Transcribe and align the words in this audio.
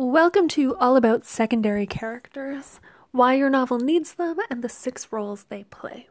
Welcome 0.00 0.46
to 0.50 0.76
All 0.76 0.94
About 0.94 1.24
Secondary 1.24 1.84
Characters 1.84 2.78
Why 3.10 3.34
Your 3.34 3.50
Novel 3.50 3.80
Needs 3.80 4.14
Them 4.14 4.36
and 4.48 4.62
the 4.62 4.68
Six 4.68 5.08
Roles 5.10 5.46
They 5.48 5.64
Play 5.64 6.06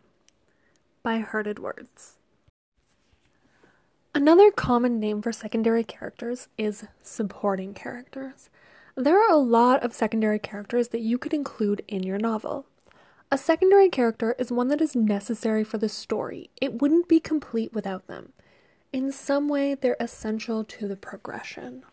by 1.03 1.19
Herded 1.19 1.57
Words. 1.57 2.17
Another 4.13 4.51
common 4.51 4.99
name 4.99 5.21
for 5.21 5.31
secondary 5.31 5.85
characters 5.85 6.49
is 6.57 6.85
supporting 7.01 7.73
characters. 7.73 8.49
There 8.97 9.17
are 9.17 9.31
a 9.31 9.37
lot 9.37 9.81
of 9.81 9.93
secondary 9.93 10.39
characters 10.39 10.89
that 10.89 10.99
you 10.99 11.17
could 11.17 11.33
include 11.33 11.81
in 11.87 12.03
your 12.03 12.17
novel. 12.17 12.65
A 13.31 13.37
secondary 13.37 13.87
character 13.87 14.35
is 14.37 14.51
one 14.51 14.67
that 14.67 14.81
is 14.81 14.97
necessary 14.97 15.63
for 15.63 15.77
the 15.77 15.87
story, 15.87 16.49
it 16.61 16.81
wouldn't 16.81 17.07
be 17.07 17.21
complete 17.21 17.71
without 17.71 18.07
them. 18.07 18.33
In 18.91 19.13
some 19.13 19.47
way, 19.47 19.75
they're 19.75 19.95
essential 19.97 20.65
to 20.65 20.89
the 20.89 20.97
progression. 20.97 21.85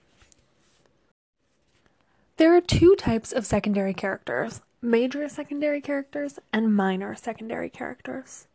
There 2.37 2.57
are 2.57 2.61
two 2.61 2.97
types 2.97 3.33
of 3.33 3.47
secondary 3.47 3.95
characters 3.95 4.61
major 4.83 5.29
secondary 5.29 5.81
characters 5.81 6.39
and 6.53 6.75
minor 6.75 7.15
secondary 7.15 7.71
characters. 7.71 8.49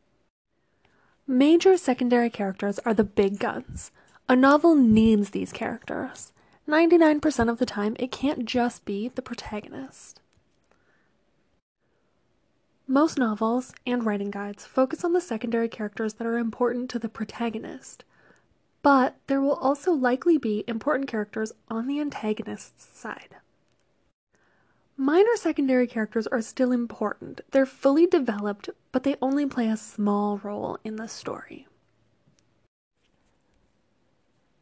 Major 1.25 1.77
secondary 1.77 2.29
characters 2.29 2.77
are 2.79 2.93
the 2.93 3.05
big 3.05 3.39
guns. 3.39 3.91
A 4.27 4.35
novel 4.35 4.75
needs 4.75 5.29
these 5.29 5.53
characters. 5.53 6.33
99% 6.67 7.49
of 7.49 7.57
the 7.57 7.65
time, 7.65 7.95
it 7.97 8.11
can't 8.11 8.45
just 8.45 8.83
be 8.83 9.07
the 9.07 9.21
protagonist. 9.21 10.19
Most 12.85 13.17
novels 13.17 13.73
and 13.85 14.05
writing 14.05 14.29
guides 14.29 14.65
focus 14.65 15.03
on 15.05 15.13
the 15.13 15.21
secondary 15.21 15.69
characters 15.69 16.15
that 16.15 16.27
are 16.27 16.37
important 16.37 16.89
to 16.89 16.99
the 16.99 17.09
protagonist, 17.09 18.03
but 18.81 19.15
there 19.27 19.41
will 19.41 19.55
also 19.55 19.93
likely 19.93 20.37
be 20.37 20.65
important 20.67 21.07
characters 21.07 21.53
on 21.69 21.87
the 21.87 21.99
antagonist's 21.99 22.85
side. 22.97 23.37
Minor 25.01 25.37
secondary 25.37 25.87
characters 25.87 26.27
are 26.27 26.41
still 26.41 26.73
important. 26.73 27.39
They're 27.51 27.65
fully 27.65 28.05
developed, 28.05 28.69
but 28.91 29.03
they 29.03 29.15
only 29.21 29.45
play 29.45 29.69
a 29.69 29.77
small 29.77 30.39
role 30.39 30.77
in 30.83 30.97
the 30.97 31.07
story. 31.07 31.67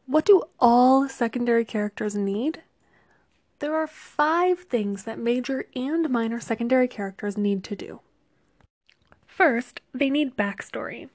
What 0.06 0.24
do 0.24 0.44
all 0.60 1.08
secondary 1.08 1.64
characters 1.64 2.14
need? 2.14 2.62
There 3.58 3.74
are 3.74 3.88
five 3.88 4.60
things 4.60 5.02
that 5.02 5.18
major 5.18 5.64
and 5.74 6.08
minor 6.08 6.38
secondary 6.38 6.86
characters 6.86 7.36
need 7.36 7.64
to 7.64 7.74
do. 7.74 7.98
First, 9.26 9.80
they 9.92 10.08
need 10.08 10.36
backstory. 10.36 11.08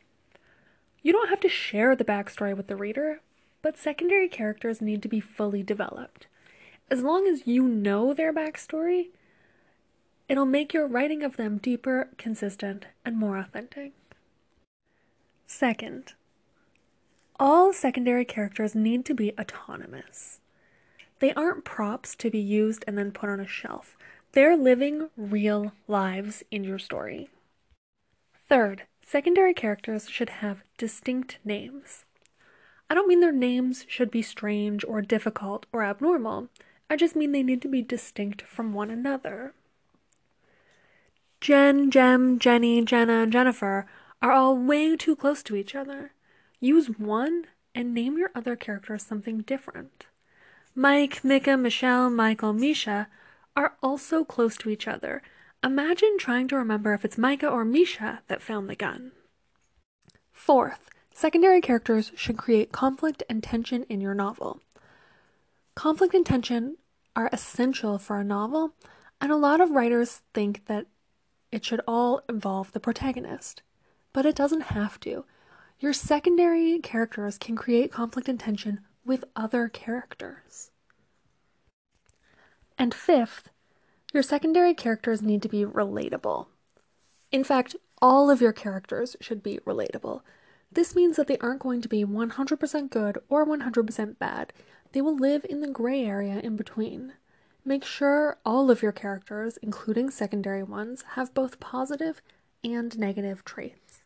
You 1.02 1.14
don't 1.14 1.30
have 1.30 1.40
to 1.40 1.50
share 1.50 1.95
the 1.95 2.03
backstory 2.03 2.58
with 2.58 2.67
the 2.67 2.75
reader, 2.75 3.22
but 3.62 3.78
secondary 3.78 4.28
characters 4.28 4.81
need 4.81 5.02
to 5.02 5.08
be 5.08 5.22
fully 5.22 5.64
developed 5.64 6.28
as 6.90 7.02
long 7.02 7.28
as 7.28 7.47
you 7.47 7.67
know 7.67 8.14
their 8.14 8.31
backstory, 8.31 9.08
it'll 10.27 10.45
make 10.45 10.73
your 10.73 10.88
writing 10.88 11.23
of 11.23 11.38
them 11.38 11.57
deeper, 11.57 12.09
consistent, 12.17 12.85
and 13.05 13.17
more 13.17 13.38
authentic. 13.38 13.93
Second, 15.47 16.13
all 17.39 17.73
secondary 17.73 18.25
characters 18.25 18.75
need 18.75 19.05
to 19.05 19.13
be 19.13 19.33
autonomous. 19.39 20.39
They 21.19 21.33
aren't 21.33 21.66
props 21.66 22.16
to 22.16 22.29
be 22.29 22.39
used 22.39 22.83
and 22.88 22.97
then 22.97 23.11
put 23.11 23.29
on 23.29 23.39
a 23.39 23.47
shelf. 23.47 23.97
They're 24.33 24.57
living 24.57 25.09
real 25.16 25.73
lives 25.88 26.44
in 26.51 26.63
your 26.63 26.79
story. 26.79 27.29
Third, 28.49 28.83
secondary 29.01 29.53
characters 29.53 30.09
should 30.09 30.29
have 30.29 30.63
distinct 30.77 31.38
names. 31.45 32.05
I 32.89 32.95
don't 32.95 33.07
mean 33.07 33.21
their 33.21 33.31
names 33.31 33.85
should 33.88 34.11
be 34.11 34.21
strange 34.21 34.83
or 34.85 35.01
difficult 35.01 35.66
or 35.71 35.83
abnormal. 35.83 36.49
I 36.89 36.95
just 36.95 37.16
mean 37.16 37.31
they 37.31 37.44
need 37.44 37.61
to 37.63 37.67
be 37.67 37.81
distinct 37.81 38.41
from 38.41 38.73
one 38.73 38.89
another. 38.89 39.53
Jen, 41.44 41.91
Jem, 41.91 42.39
Jenny, 42.39 42.81
Jenna, 42.86 43.23
and 43.23 43.33
Jennifer 43.33 43.86
are 44.22 44.31
all 44.31 44.55
way 44.55 44.95
too 44.95 45.13
close 45.13 45.44
to 45.44 45.57
each 45.57 45.75
other. 45.75 46.13
Use 46.62 46.88
one 46.88 47.47
and 47.75 47.94
name 47.94 48.18
your 48.18 48.31
other 48.34 48.56
characters 48.56 49.03
something 49.03 49.41
different. 49.41 50.06
Mike, 50.73 51.22
Micah, 51.22 51.57
Michelle, 51.57 52.09
Michael, 52.09 52.53
Misha 52.53 53.09
are 53.57 53.73
also 53.84 54.23
close 54.23 54.56
to 54.56 54.69
each 54.69 54.88
other. 54.88 55.22
Imagine 55.62 56.18
trying 56.18 56.47
to 56.47 56.56
remember 56.56 56.94
if 56.94 57.03
it's 57.03 57.18
Micah 57.18 57.50
or 57.50 57.66
Misha 57.66 58.22
that 58.29 58.41
found 58.41 58.69
the 58.69 58.75
gun. 58.78 59.12
Fourth, 60.31 60.89
secondary 61.13 61.59
characters 61.59 62.13
should 62.16 62.38
create 62.38 62.72
conflict 62.72 63.22
and 63.29 63.44
tension 63.44 63.84
in 63.89 64.00
your 64.00 64.16
novel. 64.16 64.62
Conflict 65.75 66.13
and 66.13 66.25
tension 66.25 66.78
are 67.18 67.29
essential 67.34 67.97
for 67.97 68.18
a 68.18 68.23
novel, 68.23 68.75
and 69.19 69.29
a 69.29 69.35
lot 69.35 69.59
of 69.59 69.72
writers 69.72 70.22
think 70.34 70.68
that 70.68 70.85
it 71.53 71.64
should 71.64 71.81
all 71.88 72.19
involve 72.28 72.72
the 72.72 72.80
protagonist. 72.80 73.62
But 74.12 74.25
it 74.25 74.36
doesn't 74.36 74.74
have 74.74 75.00
to. 75.02 75.24
Your 75.80 75.94
secondary 75.94 76.80
characters 76.80 77.38
can 77.38 77.56
create 77.56 77.91
conflict 77.91 78.28
and 78.28 78.40
tension 78.40 78.80
with 79.06 79.24
other 79.36 79.68
characters. 79.68 80.72
And 82.75 82.92
fifth, 82.92 83.50
your 84.12 84.24
secondary 84.24 84.74
characters 84.74 85.22
need 85.22 85.44
to 85.44 85.47
be 85.47 85.63
relatable. 85.63 86.47
In 87.31 87.44
fact, 87.44 87.75
all 88.02 88.31
of 88.31 88.42
your 88.42 88.53
characters 88.53 89.16
should 89.22 89.44
be 89.44 89.59
relatable. 89.59 90.22
This 90.72 90.96
means 90.96 91.18
that 91.18 91.28
they 91.28 91.38
aren't 91.38 91.62
going 91.62 91.81
to 91.84 91.90
be 91.90 92.03
100% 92.03 92.90
good 92.90 93.19
or 93.30 93.46
100% 93.46 94.18
bad. 94.18 94.53
They 94.92 95.02
will 95.02 95.16
live 95.16 95.46
in 95.47 95.62
the 95.62 95.68
gray 95.68 96.03
area 96.03 96.40
in 96.40 96.56
between. 96.56 97.13
Make 97.66 97.85
sure 97.85 98.38
all 98.46 98.69
of 98.69 98.81
your 98.81 98.91
characters, 98.91 99.57
including 99.62 100.09
secondary 100.09 100.63
ones, 100.63 101.03
have 101.16 101.34
both 101.34 101.59
positive 101.59 102.22
and 102.63 102.97
negative 102.97 103.46
traits. 103.46 104.01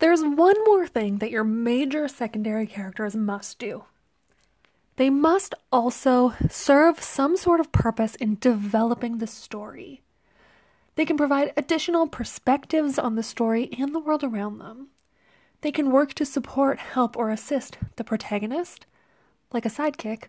There's 0.00 0.22
one 0.22 0.56
more 0.64 0.86
thing 0.86 1.18
that 1.18 1.30
your 1.30 1.44
major 1.44 2.08
secondary 2.08 2.66
characters 2.66 3.14
must 3.14 3.58
do. 3.58 3.84
They 4.96 5.10
must 5.10 5.54
also 5.70 6.34
serve 6.50 7.00
some 7.00 7.36
sort 7.36 7.60
of 7.60 7.70
purpose 7.70 8.16
in 8.16 8.38
developing 8.40 9.18
the 9.18 9.28
story. 9.28 10.02
They 10.96 11.04
can 11.04 11.16
provide 11.16 11.52
additional 11.56 12.08
perspectives 12.08 12.98
on 12.98 13.14
the 13.14 13.22
story 13.22 13.70
and 13.78 13.94
the 13.94 14.00
world 14.00 14.24
around 14.24 14.58
them. 14.58 14.88
They 15.60 15.70
can 15.70 15.92
work 15.92 16.14
to 16.14 16.24
support, 16.24 16.80
help, 16.80 17.16
or 17.16 17.30
assist 17.30 17.78
the 17.94 18.02
protagonist, 18.02 18.86
like 19.52 19.64
a 19.64 19.70
sidekick, 19.70 20.24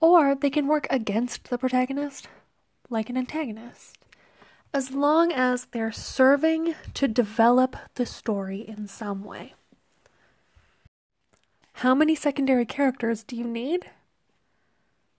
or 0.00 0.34
they 0.34 0.50
can 0.50 0.66
work 0.66 0.86
against 0.90 1.50
the 1.50 1.58
protagonist, 1.58 2.28
like 2.88 3.10
an 3.10 3.16
antagonist, 3.16 3.98
as 4.72 4.92
long 4.92 5.32
as 5.32 5.66
they're 5.66 5.92
serving 5.92 6.74
to 6.94 7.06
develop 7.06 7.76
the 7.94 8.06
story 8.06 8.60
in 8.60 8.88
some 8.88 9.24
way. 9.24 9.54
How 11.74 11.94
many 11.94 12.14
secondary 12.14 12.66
characters 12.66 13.22
do 13.22 13.36
you 13.36 13.44
need? 13.44 13.90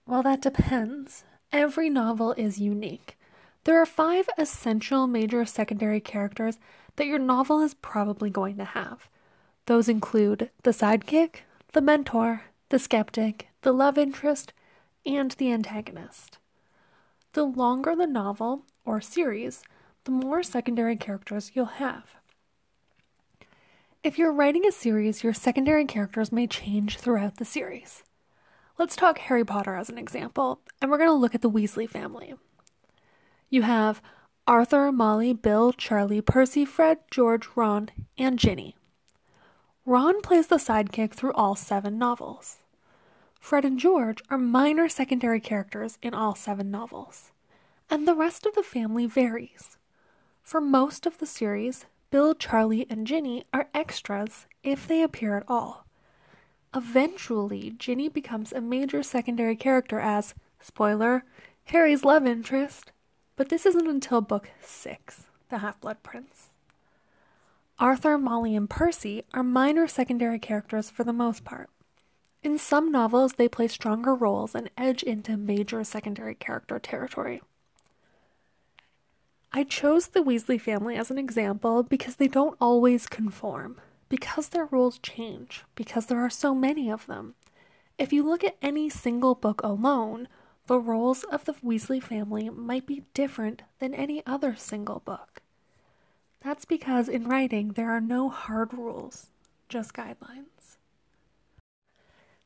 Well, 0.06 0.22
that 0.22 0.42
depends. 0.42 1.24
Every 1.52 1.90
novel 1.90 2.32
is 2.36 2.60
unique. 2.60 3.16
There 3.64 3.80
are 3.80 3.86
five 3.86 4.28
essential 4.36 5.06
major 5.06 5.44
secondary 5.44 6.00
characters 6.00 6.58
that 6.96 7.06
your 7.06 7.18
novel 7.18 7.60
is 7.60 7.74
probably 7.74 8.30
going 8.30 8.56
to 8.56 8.64
have. 8.64 9.08
Those 9.66 9.88
include 9.88 10.50
the 10.64 10.72
sidekick, 10.72 11.36
the 11.72 11.80
mentor, 11.80 12.42
the 12.70 12.78
skeptic, 12.78 13.48
the 13.62 13.72
love 13.72 13.96
interest, 13.96 14.52
and 15.04 15.30
the 15.32 15.52
antagonist. 15.52 16.38
The 17.32 17.44
longer 17.44 17.96
the 17.96 18.06
novel 18.06 18.64
or 18.84 19.00
series, 19.00 19.62
the 20.04 20.10
more 20.10 20.42
secondary 20.42 20.96
characters 20.96 21.52
you'll 21.54 21.66
have. 21.66 22.16
If 24.02 24.18
you're 24.18 24.32
writing 24.32 24.66
a 24.66 24.72
series, 24.72 25.22
your 25.22 25.32
secondary 25.32 25.84
characters 25.84 26.32
may 26.32 26.46
change 26.46 26.98
throughout 26.98 27.36
the 27.36 27.44
series. 27.44 28.02
Let's 28.78 28.96
talk 28.96 29.18
Harry 29.18 29.44
Potter 29.44 29.76
as 29.76 29.88
an 29.88 29.98
example, 29.98 30.60
and 30.80 30.90
we're 30.90 30.98
going 30.98 31.08
to 31.08 31.14
look 31.14 31.34
at 31.34 31.42
the 31.42 31.50
Weasley 31.50 31.88
family. 31.88 32.34
You 33.48 33.62
have 33.62 34.02
Arthur, 34.46 34.90
Molly, 34.90 35.32
Bill, 35.32 35.72
Charlie, 35.72 36.20
Percy, 36.20 36.64
Fred, 36.64 36.98
George, 37.10 37.48
Ron, 37.54 37.90
and 38.18 38.38
Ginny. 38.38 38.74
Ron 39.86 40.20
plays 40.20 40.48
the 40.48 40.56
sidekick 40.56 41.12
through 41.12 41.32
all 41.34 41.54
seven 41.54 41.96
novels. 41.96 42.58
Fred 43.42 43.64
and 43.64 43.76
George 43.76 44.22
are 44.30 44.38
minor 44.38 44.88
secondary 44.88 45.40
characters 45.40 45.98
in 46.00 46.14
all 46.14 46.36
seven 46.36 46.70
novels, 46.70 47.32
and 47.90 48.06
the 48.06 48.14
rest 48.14 48.46
of 48.46 48.54
the 48.54 48.62
family 48.62 49.04
varies. 49.04 49.76
For 50.44 50.60
most 50.60 51.06
of 51.06 51.18
the 51.18 51.26
series, 51.26 51.84
Bill, 52.10 52.36
Charlie, 52.36 52.86
and 52.88 53.04
Ginny 53.04 53.42
are 53.52 53.68
extras 53.74 54.46
if 54.62 54.86
they 54.86 55.02
appear 55.02 55.36
at 55.36 55.42
all. 55.48 55.84
Eventually, 56.72 57.74
Ginny 57.76 58.08
becomes 58.08 58.52
a 58.52 58.60
major 58.60 59.02
secondary 59.02 59.56
character 59.56 59.98
as, 59.98 60.34
spoiler, 60.60 61.24
Harry's 61.64 62.04
love 62.04 62.24
interest, 62.24 62.92
but 63.34 63.48
this 63.48 63.66
isn't 63.66 63.88
until 63.88 64.20
book 64.20 64.50
6, 64.62 65.24
The 65.48 65.58
Half 65.58 65.80
Blood 65.80 66.04
Prince. 66.04 66.50
Arthur, 67.80 68.16
Molly, 68.18 68.54
and 68.54 68.70
Percy 68.70 69.24
are 69.34 69.42
minor 69.42 69.88
secondary 69.88 70.38
characters 70.38 70.90
for 70.90 71.02
the 71.02 71.12
most 71.12 71.44
part. 71.44 71.68
In 72.42 72.58
some 72.58 72.90
novels, 72.90 73.34
they 73.34 73.48
play 73.48 73.68
stronger 73.68 74.14
roles 74.14 74.54
and 74.54 74.68
edge 74.76 75.04
into 75.04 75.36
major 75.36 75.84
secondary 75.84 76.34
character 76.34 76.80
territory. 76.80 77.40
I 79.52 79.62
chose 79.62 80.08
the 80.08 80.24
Weasley 80.24 80.60
family 80.60 80.96
as 80.96 81.10
an 81.10 81.18
example 81.18 81.84
because 81.84 82.16
they 82.16 82.26
don't 82.26 82.56
always 82.60 83.06
conform, 83.06 83.80
because 84.08 84.48
their 84.48 84.64
rules 84.66 84.98
change, 84.98 85.64
because 85.76 86.06
there 86.06 86.18
are 86.18 86.30
so 86.30 86.52
many 86.54 86.90
of 86.90 87.06
them. 87.06 87.34
If 87.96 88.12
you 88.12 88.24
look 88.24 88.42
at 88.42 88.56
any 88.60 88.88
single 88.88 89.36
book 89.36 89.60
alone, 89.62 90.26
the 90.66 90.80
roles 90.80 91.22
of 91.24 91.44
the 91.44 91.54
Weasley 91.54 92.02
family 92.02 92.50
might 92.50 92.86
be 92.86 93.04
different 93.14 93.62
than 93.78 93.94
any 93.94 94.26
other 94.26 94.56
single 94.56 95.00
book. 95.00 95.42
That's 96.40 96.64
because 96.64 97.08
in 97.08 97.28
writing 97.28 97.72
there 97.72 97.90
are 97.90 98.00
no 98.00 98.30
hard 98.30 98.72
rules, 98.72 99.28
just 99.68 99.92
guidelines 99.92 100.78